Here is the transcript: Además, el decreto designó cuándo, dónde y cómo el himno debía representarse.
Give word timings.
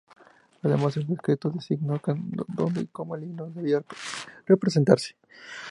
Además, 0.63 0.97
el 0.97 1.05
decreto 1.05 1.51
designó 1.51 1.99
cuándo, 2.01 2.43
dónde 2.47 2.81
y 2.81 2.87
cómo 2.87 3.15
el 3.15 3.21
himno 3.23 3.51
debía 3.51 3.83
representarse. 4.47 5.15